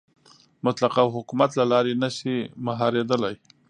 [0.65, 3.35] مطلقه حکومت له لارې نه شي مهارېدلی.